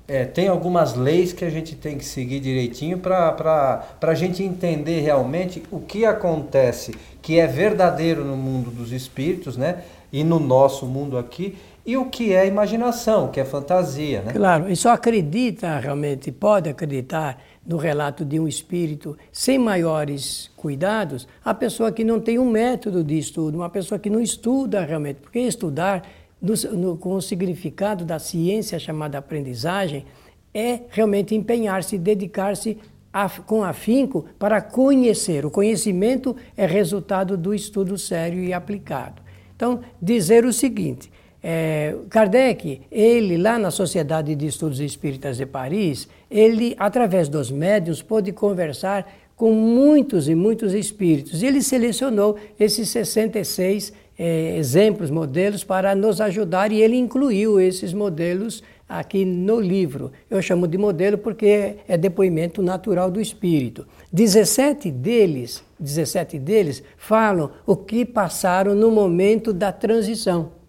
É, 0.09 0.25
tem 0.25 0.49
algumas 0.49 0.97
leis 0.97 1.33
que 1.33 1.45
a 1.45 1.51
gente 1.51 1.77
tem 1.77 1.97
que 1.97 2.05
seguir 2.05 2.41
direitinho 2.41 2.99
para 2.99 3.87
a 4.01 4.15
gente 4.15 4.43
entender 4.43 5.03
realmente 5.03 5.63
o 5.71 5.79
que 5.79 6.05
acontece, 6.05 6.93
que 7.23 7.39
é 7.39 7.47
verdadeiro 7.47 8.25
no 8.25 8.37
mundo 8.37 8.73
dos 8.73 8.91
espíritos, 8.91 9.57
né? 9.57 9.85
E 10.13 10.25
no 10.25 10.41
nosso 10.41 10.85
mundo 10.85 11.17
aqui, 11.17 11.57
e 11.85 11.97
o 11.97 12.07
que 12.07 12.33
é 12.33 12.47
imaginação, 12.47 13.29
que 13.29 13.41
é 13.41 13.45
fantasia, 13.45 14.23
né? 14.23 14.33
Claro, 14.33 14.71
e 14.71 14.77
só 14.77 14.91
acredita 14.91 15.79
realmente, 15.79 16.31
pode 16.31 16.69
acreditar 16.69 17.43
no 17.67 17.77
relato 17.77 18.25
de 18.25 18.39
um 18.39 18.47
espírito 18.47 19.17
sem 19.33 19.59
maiores 19.59 20.51
cuidados, 20.57 21.27
a 21.45 21.55
pessoa 21.55 21.91
que 21.93 22.05
não 22.05 22.21
tem 22.21 22.39
um 22.39 22.51
método 22.51 23.03
de 23.03 23.19
estudo, 23.19 23.57
uma 23.57 23.71
pessoa 23.71 23.99
que 23.99 24.11
não 24.11 24.21
estuda 24.21 24.85
realmente, 24.85 25.21
porque 25.21 25.39
estudar 25.39 26.07
no, 26.41 26.55
no, 26.77 26.97
com 26.97 27.15
o 27.15 27.23
significado 27.23 28.05
da 28.05 28.19
ciência 28.19 28.79
chamada 28.79 29.19
aprendizagem, 29.19 30.05
é 30.53 30.81
realmente 30.91 31.35
empenhar-se, 31.35 31.97
dedicar-se 31.97 32.79
com 33.47 33.65
afinco 33.65 34.27
para 34.39 34.61
conhecer. 34.61 35.45
O 35.45 35.51
conhecimento 35.51 36.37
é 36.57 36.67
resultado 36.67 37.37
do 37.37 37.55
estudo 37.55 37.99
sério 37.99 38.43
e 38.43 38.53
aplicado. 38.53 39.23
Então, 39.55 39.81
dizer 40.01 40.45
o 40.45 40.53
seguinte: 40.53 41.11
é, 41.43 41.95
Kardec, 42.09 42.83
ele 42.91 43.37
lá 43.37 43.59
na 43.59 43.71
Sociedade 43.71 44.35
de 44.35 44.47
Estudos 44.47 44.81
Espíritas 44.81 45.39
de 45.39 45.47
Paris, 45.47 46.09
ele, 46.31 46.75
através 46.79 47.29
dos 47.29 47.51
médiuns, 47.51 48.03
pôde 48.03 48.33
conversar 48.33 49.07
com 49.35 49.53
muitos 49.53 50.29
e 50.29 50.35
muitos 50.35 50.75
espíritos. 50.75 51.43
E 51.43 51.47
ele 51.47 51.63
selecionou 51.63 52.37
esses 52.59 52.91
66 52.91 53.93
é, 54.19 54.59
exemplos, 54.59 55.11
modelos 55.11 55.65
para 55.65 55.95
nos 55.95 56.21
ajudar 56.21 56.71
e 56.73 56.83
ele 56.83 56.97
incluiu 56.97 57.59
esses 57.59 57.95
modelos 57.95 58.63
aqui 58.87 59.25
no 59.25 59.59
livro. 59.59 60.13
Eu 60.29 60.43
chamo 60.43 60.69
de 60.69 60.77
modelo 60.77 61.17
porque 61.17 61.77
é 61.89 61.97
depoimento 61.97 62.61
natural 62.61 63.11
do 63.11 63.19
espírito. 63.19 63.87
17 64.13 64.91
deles, 64.91 65.65
17 65.79 66.39
deles 66.39 66.83
falam 66.99 67.51
o 67.65 67.75
que 67.75 68.05
passaram 68.05 68.75
no 68.75 68.91
momento 68.91 69.55
da 69.55 69.73
transição. 69.73 70.60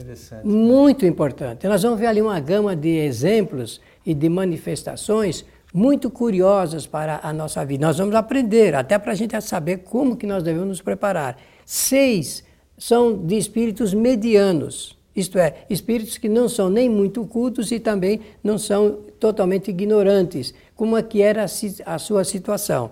Interessante. 0.00 0.46
Muito 0.46 1.04
importante. 1.04 1.68
Nós 1.68 1.82
vamos 1.82 2.00
ver 2.00 2.06
ali 2.06 2.22
uma 2.22 2.40
gama 2.40 2.74
de 2.74 2.88
exemplos 2.88 3.80
e 4.04 4.14
de 4.14 4.28
manifestações 4.28 5.44
muito 5.72 6.10
curiosas 6.10 6.86
para 6.86 7.20
a 7.22 7.32
nossa 7.32 7.64
vida. 7.64 7.86
Nós 7.86 7.98
vamos 7.98 8.14
aprender, 8.14 8.74
até 8.74 8.98
para 8.98 9.12
a 9.12 9.14
gente 9.14 9.38
saber 9.40 9.78
como 9.78 10.16
que 10.16 10.26
nós 10.26 10.42
devemos 10.42 10.68
nos 10.68 10.82
preparar. 10.82 11.38
Seis 11.64 12.42
são 12.76 13.16
de 13.16 13.36
espíritos 13.36 13.92
medianos, 13.92 14.98
isto 15.14 15.38
é, 15.38 15.66
espíritos 15.68 16.16
que 16.16 16.28
não 16.28 16.48
são 16.48 16.70
nem 16.70 16.88
muito 16.88 17.26
cultos 17.26 17.70
e 17.70 17.78
também 17.78 18.20
não 18.42 18.56
são 18.56 19.00
totalmente 19.20 19.68
ignorantes, 19.68 20.54
como 20.74 20.96
é 20.96 21.02
que 21.02 21.20
era 21.20 21.44
a 21.84 21.98
sua 21.98 22.24
situação. 22.24 22.90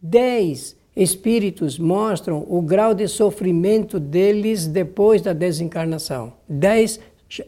Dez 0.00 0.76
espíritos 0.96 1.78
mostram 1.78 2.44
o 2.48 2.62
grau 2.62 2.94
de 2.94 3.08
sofrimento 3.08 3.98
deles 3.98 4.66
depois 4.66 5.20
da 5.22 5.32
desencarnação. 5.32 6.32
Dez, 6.48 7.00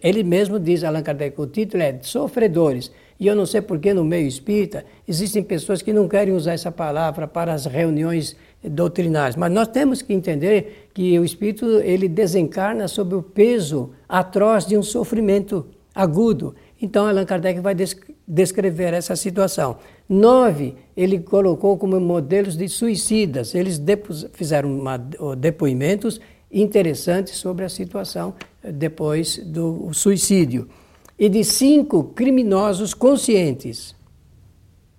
ele 0.02 0.24
mesmo 0.24 0.58
diz, 0.58 0.82
Allan 0.82 1.02
Kardec, 1.02 1.40
o 1.40 1.46
título 1.46 1.82
é 1.82 1.98
Sofredores. 2.02 2.90
E 3.18 3.26
eu 3.26 3.34
não 3.34 3.46
sei 3.46 3.62
porque 3.62 3.94
no 3.94 4.04
meio 4.04 4.26
espírita 4.26 4.84
existem 5.08 5.42
pessoas 5.42 5.80
que 5.80 5.92
não 5.92 6.06
querem 6.06 6.34
usar 6.34 6.52
essa 6.52 6.70
palavra 6.70 7.26
para 7.26 7.52
as 7.52 7.64
reuniões 7.64 8.36
doutrinárias, 8.62 9.36
mas 9.36 9.50
nós 9.50 9.68
temos 9.68 10.02
que 10.02 10.12
entender 10.12 10.88
que 10.92 11.18
o 11.18 11.24
espírito 11.24 11.66
ele 11.80 12.08
desencarna 12.08 12.88
sob 12.88 13.14
o 13.14 13.22
peso 13.22 13.90
atroz 14.08 14.66
de 14.66 14.76
um 14.76 14.82
sofrimento 14.82 15.66
agudo. 15.94 16.54
Então 16.80 17.06
Allan 17.06 17.24
Kardec 17.24 17.60
vai 17.60 17.74
descrever 18.26 18.92
essa 18.92 19.14
situação. 19.14 19.76
Nove, 20.08 20.74
ele 20.96 21.20
colocou 21.20 21.76
como 21.76 22.00
modelos 22.00 22.56
de 22.56 22.68
suicidas. 22.68 23.54
Eles 23.54 23.80
fizeram 24.32 24.76
uma, 24.76 24.96
depoimentos 25.36 26.20
interessantes 26.50 27.36
sobre 27.36 27.64
a 27.64 27.68
situação 27.68 28.34
depois 28.62 29.38
do 29.38 29.92
suicídio. 29.92 30.68
E 31.18 31.28
de 31.28 31.44
cinco 31.44 32.04
criminosos 32.04 32.92
conscientes. 32.92 33.94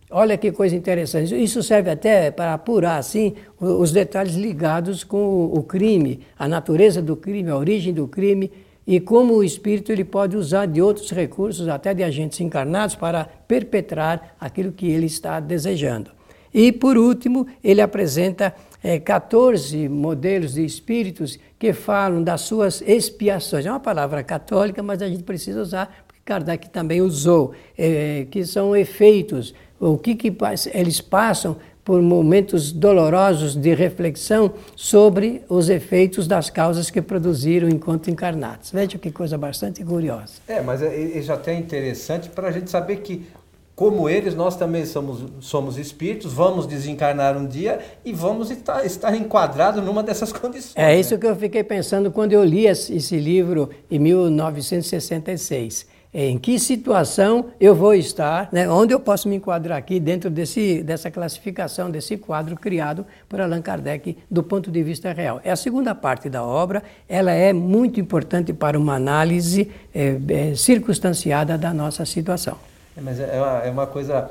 Olha 0.10 0.38
que 0.38 0.52
coisa 0.54 0.76
interessante. 0.76 1.36
Isso 1.36 1.62
serve 1.62 1.90
até 1.90 2.32
para 2.32 2.54
apurar 2.54 2.98
assim 2.98 3.34
os 3.60 3.92
detalhes 3.92 4.36
ligados 4.36 5.04
com 5.04 5.46
o 5.46 5.62
crime, 5.62 6.22
a 6.40 6.48
natureza 6.48 7.02
do 7.02 7.16
crime, 7.16 7.50
a 7.50 7.58
origem 7.58 7.94
do 7.94 8.08
crime 8.08 8.50
e 8.88 9.02
como 9.02 9.34
o 9.34 9.44
espírito 9.44 9.92
ele 9.92 10.06
pode 10.06 10.38
usar 10.38 10.66
de 10.66 10.82
outros 10.82 11.12
recursos, 11.12 11.68
até 11.68 11.94
de 11.94 12.04
agentes 12.04 12.40
encarnados, 12.40 12.96
para 12.96 13.26
perpetrar 13.26 14.36
aquilo 14.40 14.72
que 14.72 14.90
ele 14.90 15.08
está 15.08 15.42
desejando. 15.42 16.10
E 16.54 16.72
por 16.72 16.98
último, 16.98 17.46
ele 17.62 17.82
apresenta 17.82 18.56
é, 18.82 18.98
14 18.98 19.90
modelos 19.90 20.54
de 20.54 20.64
espíritos 20.64 21.38
que 21.60 21.74
falam 21.74 22.24
das 22.24 22.42
suas 22.42 22.82
expiações. 22.82 23.66
É 23.66 23.70
uma 23.70 23.80
palavra 23.80 24.24
católica, 24.24 24.82
mas 24.82 25.02
a 25.02 25.10
gente 25.10 25.24
precisa 25.24 25.62
usar, 25.62 26.06
porque 26.08 26.22
Kardec 26.24 26.70
também 26.70 27.02
usou, 27.02 27.54
é, 27.78 28.26
que 28.32 28.46
são 28.46 28.74
efeitos 28.74 29.54
o 29.80 29.98
que, 29.98 30.16
que 30.16 30.34
eles 30.74 31.02
passam 31.02 31.58
por 31.88 32.02
momentos 32.02 32.74
dolorosos 32.74 33.56
de 33.56 33.74
reflexão 33.74 34.52
sobre 34.76 35.42
os 35.48 35.70
efeitos 35.70 36.28
das 36.28 36.50
causas 36.50 36.90
que 36.90 37.02
produziram 37.02 37.70
enquanto 37.70 38.12
encarnados. 38.12 38.72
Veja 38.72 38.98
que 38.98 39.10
coisa 39.10 39.38
bastante 39.38 39.86
curiosa. 39.86 40.34
É, 40.50 40.60
mas 40.60 40.82
é, 40.82 41.18
é 41.18 41.22
já 41.22 41.36
até 41.36 41.54
interessante 41.54 42.28
para 42.28 42.50
a 42.50 42.52
gente 42.52 42.70
saber 42.70 42.98
que, 42.98 43.26
como 43.74 44.10
eles, 44.10 44.36
nós 44.36 44.58
também 44.58 44.86
somos, 44.86 45.24
somos 45.40 45.78
espíritos, 45.78 46.34
vamos 46.34 46.68
desencarnar 46.68 47.38
um 47.38 47.48
dia 47.48 47.80
e 48.04 48.12
vamos 48.12 48.52
estar, 48.52 48.86
estar 48.86 49.16
enquadrados 49.16 49.82
numa 49.82 50.04
dessas 50.04 50.34
condições. 50.36 50.74
É 50.76 50.88
né? 50.88 51.00
isso 51.00 51.18
que 51.18 51.26
eu 51.26 51.38
fiquei 51.38 51.64
pensando 51.64 52.12
quando 52.12 52.34
eu 52.34 52.44
li 52.44 52.68
esse 52.68 53.16
livro 53.18 53.70
em 53.90 53.98
1966 53.98 55.96
em 56.14 56.38
que 56.38 56.58
situação 56.60 57.48
eu 57.60 57.76
vou 57.76 57.94
estar, 57.94 58.50
né, 58.52 58.70
onde 58.70 58.94
eu 58.94 59.00
posso 59.00 59.28
me 59.28 59.36
enquadrar 59.36 59.78
aqui 59.78 60.00
dentro 60.00 60.30
desse, 60.30 60.82
dessa 60.82 61.12
classificação, 61.12 61.92
desse 61.92 62.18
quadro 62.18 62.56
criado 62.56 63.06
por 63.28 63.42
Allan 63.42 63.62
Kardec 63.62 64.18
do 64.30 64.42
ponto 64.42 64.72
de 64.72 64.82
vista 64.84 65.12
real. 65.12 65.42
É 65.44 65.52
a 65.52 65.56
segunda 65.56 65.94
parte 65.94 66.30
da 66.30 66.44
obra, 66.44 66.82
ela 67.08 67.32
é 67.32 67.52
muito 67.54 68.00
importante 68.00 68.54
para 68.54 68.80
uma 68.80 68.96
análise 68.96 69.70
é, 69.94 70.18
é, 70.30 70.56
circunstanciada 70.56 71.58
da 71.58 71.74
nossa 71.74 72.06
situação. 72.06 72.58
É, 72.96 73.02
mas 73.02 73.20
é 73.20 73.38
uma, 73.38 73.58
é 73.60 73.70
uma 73.70 73.88
coisa 73.88 74.30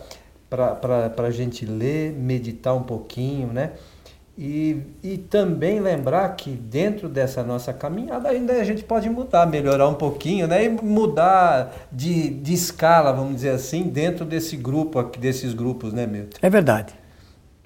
para 0.48 1.26
a 1.26 1.30
gente 1.30 1.66
ler, 1.66 2.12
meditar 2.12 2.74
um 2.74 2.82
pouquinho, 2.82 3.48
né? 3.48 3.72
E, 4.38 4.82
e 5.02 5.16
também 5.16 5.80
lembrar 5.80 6.28
que 6.36 6.50
dentro 6.50 7.08
dessa 7.08 7.42
nossa 7.42 7.72
caminhada 7.72 8.28
ainda 8.28 8.52
a 8.52 8.64
gente 8.64 8.84
pode 8.84 9.08
mudar, 9.08 9.46
melhorar 9.46 9.88
um 9.88 9.94
pouquinho, 9.94 10.46
né? 10.46 10.64
E 10.64 10.68
mudar 10.68 11.74
de, 11.90 12.28
de 12.28 12.52
escala, 12.52 13.12
vamos 13.12 13.36
dizer 13.36 13.50
assim, 13.50 13.84
dentro 13.84 14.26
desse 14.26 14.54
grupo, 14.54 15.02
desses 15.18 15.54
grupos, 15.54 15.94
né, 15.94 16.06
Milton? 16.06 16.36
É 16.42 16.50
verdade. 16.50 16.92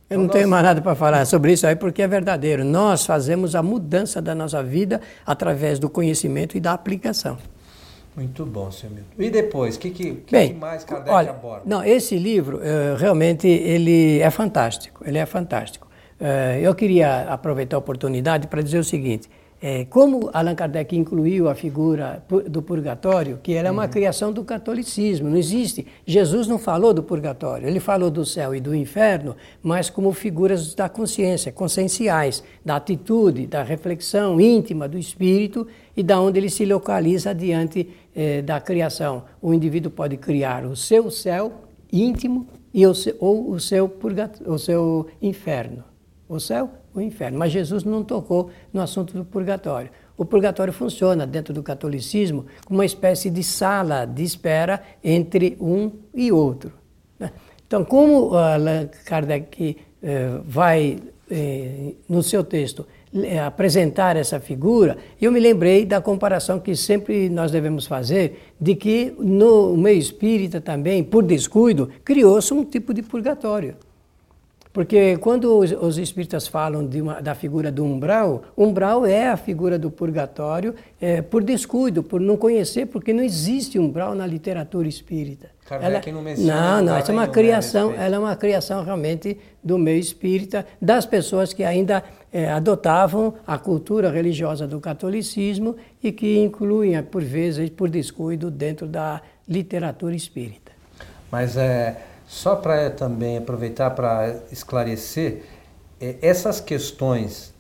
Eu 0.09 0.19
não 0.19 0.29
tenho 0.29 0.49
mais 0.49 0.65
nada 0.65 0.81
para 0.81 0.95
falar 0.95 1.25
sobre 1.25 1.53
isso 1.53 1.67
aí 1.67 1.77
porque 1.77 2.03
é 2.03 2.09
verdadeiro. 2.09 2.65
Nós 2.65 3.07
fazemos 3.07 3.55
a 3.55 3.63
mudança 3.63 4.21
da 4.21 4.35
nossa 4.35 4.63
vida 4.63 5.01
através 5.25 5.79
do 5.79 5.89
conhecimento 5.89 6.57
e 6.57 6.61
da 6.61 6.73
aplicação. 6.73 7.39
Muito 8.17 8.45
bom, 8.45 8.71
senhor 8.73 8.93
Milton. 8.93 9.11
E 9.19 9.31
depois, 9.31 9.77
o 9.77 9.79
que, 9.79 9.91
que, 9.91 10.23
Bem, 10.31 10.55
que 10.55 10.59
mais 10.59 10.83
Kardec 10.83 11.11
olha, 11.11 11.31
aborda? 11.31 11.63
Não, 11.65 11.85
esse 11.85 12.19
livro 12.19 12.59
uh, 12.59 12.97
realmente 12.97 13.47
ele 13.47 14.19
é 14.21 14.31
fantástico. 14.31 15.05
Ele 15.07 15.19
é 15.19 15.27
fantástico. 15.27 15.90
Uh, 16.21 16.59
eu 16.61 16.75
queria 16.75 17.23
aproveitar 17.33 17.77
a 17.77 17.79
oportunidade 17.79 18.47
para 18.47 18.63
dizer 18.63 18.79
o 18.79 18.85
seguinte: 18.85 19.29
é, 19.63 19.85
como 19.85 20.31
Allan 20.33 20.55
Kardec 20.55 20.97
incluiu 20.97 21.47
a 21.47 21.55
figura 21.55 22.25
do 22.49 22.63
purgatório, 22.63 23.39
que 23.43 23.53
ela 23.53 23.69
é 23.69 23.71
uma 23.71 23.85
uhum. 23.85 23.91
criação 23.91 24.33
do 24.33 24.43
catolicismo, 24.43 25.29
não 25.29 25.37
existe. 25.37 25.87
Jesus 26.07 26.47
não 26.47 26.59
falou 26.59 26.95
do 26.95 27.03
purgatório, 27.03 27.69
ele 27.69 27.79
falou 27.79 28.11
do 28.11 28.25
céu 28.25 28.55
e 28.55 28.61
do 28.61 28.75
inferno, 28.75 29.37
mas 29.63 29.91
como 29.91 30.11
figuras 30.15 30.75
da 30.75 30.89
consciência, 30.89 31.53
conscienciais, 31.53 32.43
da 32.65 32.77
atitude, 32.77 33.47
da 33.47 33.63
reflexão 33.63 34.41
íntima 34.41 34.89
do 34.89 34.97
espírito 34.97 35.67
e 35.95 36.03
da 36.03 36.19
onde 36.19 36.39
ele 36.39 36.49
se 36.49 36.65
localiza 36.65 37.35
diante 37.35 37.87
eh, 38.17 38.41
da 38.41 38.63
criação. 38.63 39.25
O 39.43 39.53
indivíduo 39.53 39.91
pode 39.91 40.17
criar 40.17 40.65
o 40.65 40.75
seu 40.75 41.11
céu 41.11 41.53
íntimo 41.93 42.47
e 42.73 42.87
o 42.87 42.95
seu, 42.95 43.15
ou 43.21 43.51
o 43.51 43.61
seu, 43.61 43.93
o 44.47 44.59
seu 44.59 45.07
inferno. 45.21 45.90
O 46.31 46.39
céu 46.39 46.71
o 46.95 47.01
inferno. 47.01 47.39
Mas 47.39 47.51
Jesus 47.51 47.83
não 47.83 48.05
tocou 48.05 48.51
no 48.73 48.81
assunto 48.81 49.15
do 49.15 49.25
purgatório. 49.25 49.91
O 50.17 50.25
purgatório 50.25 50.73
funciona 50.73 51.27
dentro 51.27 51.53
do 51.53 51.61
catolicismo 51.61 52.47
como 52.65 52.79
uma 52.79 52.87
espécie 52.87 53.29
de 53.29 53.43
sala 53.43 54.05
de 54.05 54.23
espera 54.23 54.81
entre 55.03 55.57
um 55.61 55.91
e 56.15 56.31
outro. 56.31 56.73
Né? 57.19 57.33
Então, 57.67 57.85
como 57.85 58.37
Allan 58.37 58.89
Kardec 59.05 59.77
eh, 60.03 60.41
vai, 60.45 60.99
eh, 61.29 61.95
no 62.09 62.23
seu 62.23 62.45
texto, 62.45 62.87
eh, 63.13 63.41
apresentar 63.41 64.17
essa 64.17 64.39
figura, 64.39 64.99
eu 65.21 65.33
me 65.33 65.41
lembrei 65.41 65.85
da 65.85 66.01
comparação 66.01 66.61
que 66.61 66.77
sempre 66.77 67.29
nós 67.29 67.51
devemos 67.51 67.87
fazer 67.87 68.53
de 68.61 68.77
que 68.77 69.13
no 69.19 69.77
meio 69.77 69.99
espírita 69.99 70.61
também, 70.61 71.03
por 71.03 71.25
descuido, 71.25 71.91
criou-se 72.05 72.55
um 72.55 72.65
tipo 72.65 72.95
de 72.95 73.03
purgatório. 73.03 73.75
Porque 74.73 75.17
quando 75.17 75.59
os, 75.59 75.73
os 75.73 75.99
espíritas 75.99 76.47
falam 76.47 76.89
uma, 76.95 77.21
da 77.21 77.35
figura 77.35 77.73
do 77.73 77.85
umbral, 77.85 78.43
umbral 78.57 79.05
é 79.05 79.29
a 79.29 79.37
figura 79.37 79.77
do 79.77 79.91
purgatório 79.91 80.75
é, 81.01 81.21
por 81.21 81.43
descuido, 81.43 82.05
por 82.05 82.21
não 82.21 82.37
conhecer, 82.37 82.87
porque 82.87 83.13
não 83.13 83.23
existe 83.23 83.79
umbral 83.79 84.15
na 84.15 84.27
literatura 84.27 84.87
espírita. 84.87 85.51
Ela, 85.69 86.01
não, 86.07 86.23
não, 86.23 86.83
não, 86.83 86.97
essa 86.97 87.13
é 87.13 87.15
uma 87.15 87.29
criação, 87.29 87.95
ela 87.95 88.17
é 88.17 88.19
uma 88.19 88.35
criação 88.35 88.83
realmente 88.83 89.39
do 89.63 89.79
meio 89.79 90.01
espírita, 90.01 90.67
das 90.83 91.07
pessoas 91.07 91.53
que 91.53 91.63
ainda 91.63 92.03
é, 92.33 92.51
adotavam 92.51 93.35
a 93.47 93.57
cultura 93.57 94.11
religiosa 94.11 94.67
do 94.67 94.81
catolicismo 94.81 95.77
e 96.03 96.11
que 96.11 96.39
incluem, 96.39 97.01
por 97.05 97.23
vezes, 97.23 97.71
por 97.71 97.89
descuido, 97.89 98.51
dentro 98.51 98.87
da 98.87 99.21
literatura 99.49 100.15
espírita. 100.15 100.73
Mas 101.31 101.57
é 101.57 101.97
só 102.31 102.55
para 102.55 102.89
também 102.91 103.39
aproveitar 103.39 103.91
para 103.91 104.37
esclarecer, 104.53 105.43
é, 106.01 106.15
essas 106.23 106.61
questões 106.61 107.53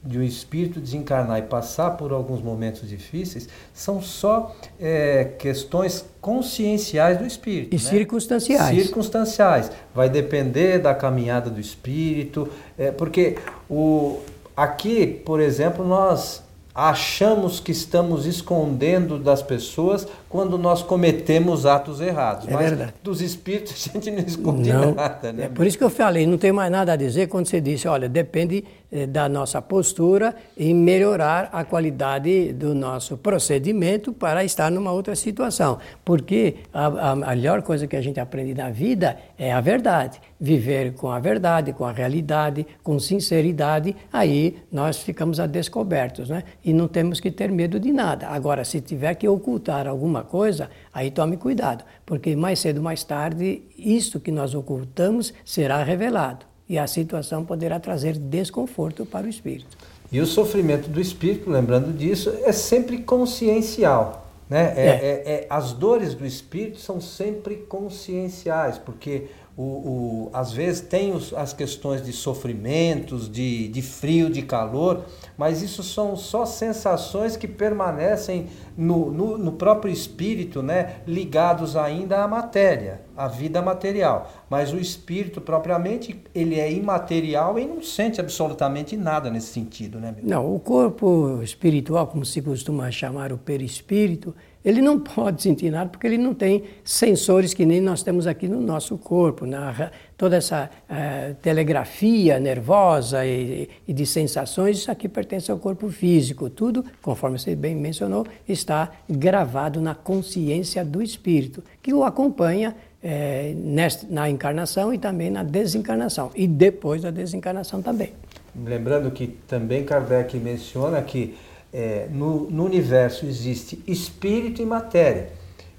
de 0.00 0.16
o 0.16 0.20
um 0.20 0.22
espírito 0.22 0.78
desencarnar 0.78 1.40
e 1.40 1.42
passar 1.42 1.90
por 1.96 2.12
alguns 2.12 2.40
momentos 2.40 2.88
difíceis 2.88 3.48
são 3.72 4.00
só 4.00 4.54
é, 4.78 5.24
questões 5.40 6.04
conscienciais 6.20 7.18
do 7.18 7.26
espírito. 7.26 7.74
E 7.74 7.82
né? 7.82 7.90
circunstanciais. 7.90 8.80
Circunstanciais. 8.80 9.72
Vai 9.92 10.08
depender 10.08 10.78
da 10.78 10.94
caminhada 10.94 11.50
do 11.50 11.60
espírito, 11.60 12.48
é, 12.78 12.92
porque 12.92 13.38
o, 13.68 14.20
aqui, 14.56 15.04
por 15.04 15.40
exemplo, 15.40 15.84
nós 15.84 16.44
achamos 16.72 17.58
que 17.58 17.72
estamos 17.72 18.24
escondendo 18.24 19.18
das 19.18 19.42
pessoas 19.42 20.06
quando 20.34 20.58
nós 20.58 20.82
cometemos 20.82 21.64
atos 21.64 22.00
errados. 22.00 22.48
É 22.48 22.50
Mas 22.50 22.70
verdade. 22.70 22.94
dos 23.04 23.22
espíritos 23.22 23.88
a 23.88 23.92
gente 23.92 24.10
não 24.10 24.18
esconde 24.18 24.72
não. 24.72 24.92
nada. 24.92 25.32
Né? 25.32 25.44
É 25.44 25.48
por 25.48 25.64
isso 25.64 25.78
que 25.78 25.84
eu 25.84 25.88
falei, 25.88 26.26
não 26.26 26.36
tem 26.36 26.50
mais 26.50 26.72
nada 26.72 26.92
a 26.94 26.96
dizer 26.96 27.28
quando 27.28 27.46
você 27.46 27.60
disse, 27.60 27.86
olha, 27.86 28.08
depende 28.08 28.64
eh, 28.90 29.06
da 29.06 29.28
nossa 29.28 29.62
postura 29.62 30.34
em 30.58 30.74
melhorar 30.74 31.50
a 31.52 31.62
qualidade 31.62 32.52
do 32.52 32.74
nosso 32.74 33.16
procedimento 33.16 34.12
para 34.12 34.42
estar 34.44 34.72
numa 34.72 34.90
outra 34.90 35.14
situação. 35.14 35.78
Porque 36.04 36.56
a, 36.72 36.86
a 37.10 37.36
melhor 37.36 37.62
coisa 37.62 37.86
que 37.86 37.94
a 37.94 38.02
gente 38.02 38.18
aprende 38.18 38.54
na 38.54 38.70
vida 38.70 39.16
é 39.38 39.52
a 39.52 39.60
verdade. 39.60 40.20
Viver 40.40 40.94
com 40.94 41.12
a 41.12 41.20
verdade, 41.20 41.72
com 41.72 41.84
a 41.84 41.92
realidade, 41.92 42.66
com 42.82 42.98
sinceridade, 42.98 43.94
aí 44.12 44.58
nós 44.70 44.98
ficamos 44.98 45.38
a 45.38 45.46
descobertos, 45.46 46.28
né? 46.28 46.42
E 46.64 46.72
não 46.72 46.88
temos 46.88 47.20
que 47.20 47.30
ter 47.30 47.52
medo 47.52 47.78
de 47.78 47.92
nada. 47.92 48.26
Agora, 48.26 48.64
se 48.64 48.80
tiver 48.80 49.14
que 49.14 49.28
ocultar 49.28 49.86
alguma 49.86 50.23
coisa, 50.24 50.70
aí 50.92 51.10
tome 51.10 51.36
cuidado, 51.36 51.84
porque 52.04 52.34
mais 52.34 52.58
cedo 52.58 52.78
ou 52.78 52.82
mais 52.82 53.04
tarde, 53.04 53.62
isto 53.78 54.18
que 54.18 54.32
nós 54.32 54.54
ocultamos 54.54 55.32
será 55.44 55.82
revelado 55.82 56.46
e 56.68 56.78
a 56.78 56.86
situação 56.86 57.44
poderá 57.44 57.78
trazer 57.78 58.16
desconforto 58.16 59.04
para 59.04 59.26
o 59.26 59.30
espírito. 59.30 59.76
E 60.10 60.20
o 60.20 60.26
sofrimento 60.26 60.88
do 60.88 61.00
espírito, 61.00 61.50
lembrando 61.50 61.92
disso, 61.92 62.32
é 62.42 62.52
sempre 62.52 62.98
consciencial. 62.98 64.24
Né? 64.48 64.74
É, 64.76 64.80
é. 64.80 64.86
É, 64.86 65.32
é, 65.34 65.46
as 65.48 65.72
dores 65.72 66.14
do 66.14 66.24
espírito 66.26 66.78
são 66.78 67.00
sempre 67.00 67.56
conscienciais, 67.56 68.78
porque 68.78 69.28
o, 69.56 69.62
o, 69.62 70.30
às 70.32 70.52
vezes 70.52 70.80
tem 70.80 71.12
os, 71.12 71.32
as 71.32 71.52
questões 71.52 72.04
de 72.04 72.12
sofrimentos, 72.12 73.30
de, 73.30 73.68
de 73.68 73.82
frio, 73.82 74.28
de 74.28 74.42
calor, 74.42 75.04
mas 75.38 75.62
isso 75.62 75.80
são 75.82 76.16
só 76.16 76.44
sensações 76.44 77.36
que 77.36 77.46
permanecem 77.46 78.48
no, 78.76 79.12
no, 79.12 79.38
no, 79.38 79.52
próprio 79.52 79.92
espírito, 79.92 80.60
né, 80.60 80.96
ligados 81.06 81.76
ainda 81.76 82.24
à 82.24 82.26
matéria, 82.26 83.02
à 83.16 83.28
vida 83.28 83.62
material. 83.62 84.28
Mas 84.50 84.72
o 84.72 84.76
espírito 84.76 85.40
propriamente, 85.40 86.20
ele 86.34 86.58
é 86.58 86.72
imaterial 86.72 87.56
e 87.56 87.64
não 87.64 87.80
sente 87.80 88.20
absolutamente 88.20 88.96
nada 88.96 89.30
nesse 89.30 89.52
sentido, 89.52 90.00
né? 90.00 90.12
Meu? 90.16 90.28
Não, 90.28 90.54
o 90.54 90.58
corpo 90.58 91.40
espiritual, 91.42 92.08
como 92.08 92.24
se 92.24 92.42
costuma 92.42 92.90
chamar 92.90 93.32
o 93.32 93.38
perispírito, 93.38 94.34
ele 94.64 94.80
não 94.80 94.98
pode 94.98 95.42
sentir 95.42 95.70
nada 95.70 95.90
porque 95.90 96.06
ele 96.06 96.16
não 96.16 96.32
tem 96.32 96.64
sensores 96.82 97.52
que 97.52 97.66
nem 97.66 97.80
nós 97.80 98.02
temos 98.02 98.26
aqui 98.26 98.48
no 98.48 98.60
nosso 98.60 98.96
corpo. 98.96 99.44
Na, 99.44 99.90
toda 100.16 100.36
essa 100.36 100.70
uh, 100.88 101.34
telegrafia 101.42 102.40
nervosa 102.40 103.26
e, 103.26 103.68
e, 103.86 103.92
de 103.92 104.06
sensações, 104.06 104.78
isso 104.78 104.90
aqui 104.90 105.08
pertence 105.08 105.50
ao 105.50 105.58
corpo 105.58 105.90
físico. 105.90 106.48
Tudo, 106.48 106.84
conforme 107.02 107.38
você 107.38 107.54
bem 107.54 107.76
mencionou, 107.76 108.26
está 108.48 108.90
gravado 109.08 109.82
na 109.82 109.94
consciência 109.94 110.82
do 110.84 111.02
espírito, 111.02 111.62
que 111.82 111.92
o 111.92 112.02
acompanha 112.02 112.74
é, 113.02 113.52
nesta, 113.54 114.06
na 114.08 114.30
encarnação 114.30 114.94
e 114.94 114.98
também 114.98 115.30
na 115.30 115.42
desencarnação, 115.42 116.30
e 116.34 116.46
depois 116.46 117.02
da 117.02 117.10
desencarnação 117.10 117.82
também. 117.82 118.12
Lembrando 118.56 119.10
que 119.10 119.26
também 119.26 119.84
Kardec 119.84 120.38
menciona 120.38 121.02
que 121.02 121.34
é, 121.74 122.06
no, 122.08 122.48
no 122.48 122.64
universo 122.64 123.26
existe 123.26 123.82
espírito 123.84 124.62
e 124.62 124.66
matéria, 124.66 125.32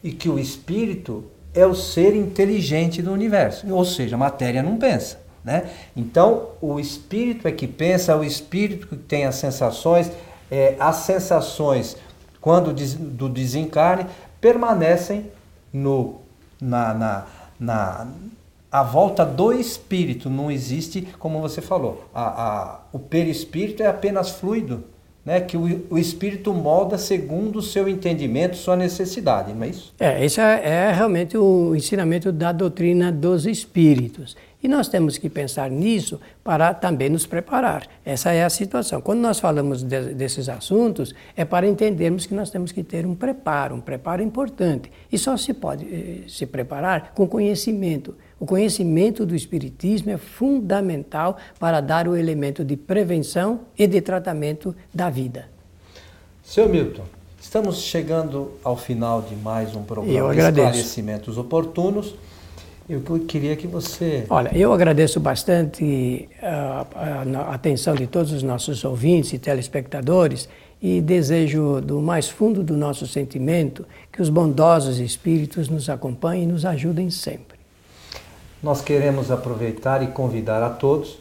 e 0.04 0.12
que 0.12 0.28
o 0.28 0.38
espírito 0.38 1.24
é 1.54 1.66
o 1.66 1.74
ser 1.74 2.14
inteligente 2.14 3.02
do 3.02 3.14
universo, 3.14 3.66
ou 3.74 3.86
seja, 3.86 4.18
a 4.18 4.20
matéria 4.20 4.62
não 4.62 4.76
pensa. 4.76 5.24
Né? 5.42 5.70
Então, 5.96 6.50
o 6.60 6.80
espírito 6.80 7.48
é 7.48 7.52
que 7.52 7.66
pensa, 7.66 8.18
o 8.18 8.26
espírito 8.26 8.88
que 8.88 8.98
tem 8.98 9.26
as 9.26 9.36
sensações, 9.36 10.12
é, 10.52 10.76
as 10.78 10.98
sensações, 10.98 11.96
quando 12.42 12.74
do 12.74 13.30
desencarne, 13.30 14.06
permanecem 14.42 15.32
no, 15.72 16.16
na, 16.60 16.94
na, 16.94 17.26
na, 17.58 18.08
a 18.70 18.84
volta 18.84 19.26
do 19.26 19.54
espírito, 19.54 20.30
não 20.30 20.52
existe, 20.52 21.08
como 21.20 21.40
você 21.40 21.62
falou, 21.62 22.06
a, 22.14 22.24
a, 22.24 22.80
o 22.92 23.00
perispírito 23.00 23.82
é 23.82 23.88
apenas 23.88 24.32
fluido 24.32 24.84
né, 25.26 25.42
que 25.42 25.58
o, 25.58 25.88
o 25.90 25.98
espírito 25.98 26.54
molda 26.54 26.98
segundo 26.98 27.58
o 27.58 27.62
seu 27.62 27.90
entendimento, 27.90 28.56
sua 28.56 28.76
necessidade, 28.76 29.52
não 29.54 29.64
é 29.64 29.70
isso? 29.70 29.94
É, 30.00 30.24
esse 30.24 30.40
é, 30.40 30.62
é 30.64 30.92
realmente 30.92 31.36
o 31.36 31.76
ensinamento 31.76 32.32
da 32.32 32.52
doutrina 32.52 33.12
dos 33.12 33.48
espíritos. 33.48 34.38
E 34.62 34.68
nós 34.68 34.88
temos 34.88 35.18
que 35.20 35.30
pensar 35.30 35.70
nisso 35.70 36.20
para 36.44 36.74
também 36.74 37.08
nos 37.08 37.28
preparar. 37.28 37.88
Essa 38.04 38.32
é 38.32 38.44
a 38.44 38.50
situação. 38.50 39.00
Quando 39.00 39.20
nós 39.20 39.40
falamos 39.40 39.84
de, 39.84 40.14
desses 40.16 40.50
assuntos, 40.50 41.14
é 41.36 41.46
para 41.46 41.68
entendermos 41.68 42.26
que 42.26 42.34
nós 42.34 42.50
temos 42.50 42.72
que 42.72 42.84
ter 42.84 43.06
um 43.06 43.14
preparo, 43.14 43.76
um 43.76 43.82
preparo 43.82 44.24
importante. 44.24 44.92
E 45.12 45.20
só 45.20 45.38
se 45.38 45.54
pode 45.54 45.86
eh, 45.86 46.28
se 46.28 46.48
preparar 46.48 47.14
com 47.14 47.28
conhecimento. 47.28 48.16
O 48.40 48.46
conhecimento 48.46 49.26
do 49.26 49.34
Espiritismo 49.34 50.12
é 50.12 50.18
fundamental 50.18 51.38
para 51.58 51.80
dar 51.80 52.08
o 52.08 52.18
elemento 52.18 52.66
de 52.66 52.76
prevenção 52.76 53.62
e 53.78 53.88
de 53.88 54.02
tratamento 54.02 54.76
da 54.94 55.10
vida. 55.10 55.48
Seu 56.44 56.68
Milton, 56.68 57.04
estamos 57.42 57.78
chegando 57.78 58.52
ao 58.62 58.76
final 58.76 59.22
de 59.22 59.36
mais 59.36 59.74
um 59.74 59.84
programa 59.84 60.34
de 60.34 60.42
esclarecimentos 60.42 61.38
oportunos. 61.38 62.14
Eu 62.88 63.02
queria 63.28 63.56
que 63.56 63.66
você. 63.66 64.26
Olha, 64.30 64.56
eu 64.56 64.72
agradeço 64.72 65.20
bastante 65.20 66.30
a, 66.40 66.86
a, 66.94 67.22
a, 67.22 67.54
atenção 67.56 67.96
de 67.96 68.06
todos 68.06 68.32
os 68.32 68.44
nossos 68.44 68.84
ouvintes 68.84 69.34
e 69.34 69.40
telespectadores 69.40 70.48
e 70.80 71.02
desejo 71.02 71.82
do 71.82 72.00
mais 72.00 72.30
fundo 72.30 72.62
do 72.64 72.78
nosso 72.78 73.08
sentimento 73.08 73.88
que 74.12 74.22
os 74.22 74.30
bondosos 74.30 75.00
espíritos 75.00 75.68
nos 75.68 75.90
acompanhem 75.90 76.44
e 76.44 76.46
nos 76.46 76.64
ajudem 76.64 77.10
sempre. 77.10 77.55
Nós 78.62 78.82
queremos 78.82 79.32
aproveitar 79.32 80.02
e 80.02 80.08
convidar 80.08 80.64
a 80.64 80.70
todos 80.70 81.20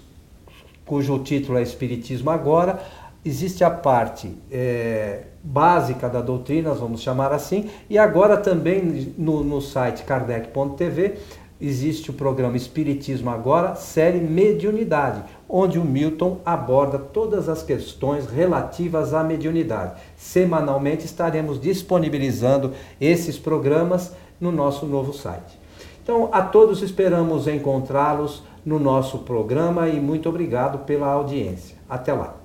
cujo 0.86 1.18
título 1.18 1.58
é 1.58 1.62
Espiritismo 1.62 2.30
Agora. 2.30 2.82
Existe 3.22 3.62
a 3.62 3.70
parte 3.70 4.34
é, 4.50 5.24
básica 5.44 6.08
da 6.08 6.22
doutrina, 6.22 6.72
vamos 6.72 7.02
chamar 7.02 7.30
assim, 7.30 7.68
e 7.90 7.98
agora 7.98 8.38
também 8.38 9.12
no, 9.18 9.44
no 9.44 9.60
site 9.60 10.04
kardec.tv 10.04 11.18
existe 11.60 12.10
o 12.10 12.14
programa 12.14 12.56
Espiritismo 12.56 13.28
Agora, 13.28 13.74
série 13.74 14.18
Mediunidade, 14.18 15.24
onde 15.54 15.78
o 15.78 15.84
Milton 15.84 16.38
aborda 16.46 16.98
todas 16.98 17.46
as 17.46 17.62
questões 17.62 18.26
relativas 18.26 19.12
à 19.12 19.22
mediunidade. 19.22 20.00
Semanalmente 20.16 21.04
estaremos 21.04 21.60
disponibilizando 21.60 22.72
esses 22.98 23.38
programas 23.38 24.14
no 24.40 24.50
nosso 24.50 24.86
novo 24.86 25.12
site. 25.12 25.60
Então, 26.02 26.30
a 26.32 26.40
todos 26.40 26.82
esperamos 26.82 27.46
encontrá-los 27.46 28.42
no 28.64 28.78
nosso 28.78 29.18
programa 29.18 29.88
e 29.88 30.00
muito 30.00 30.26
obrigado 30.28 30.86
pela 30.86 31.08
audiência. 31.08 31.76
Até 31.88 32.14
lá. 32.14 32.41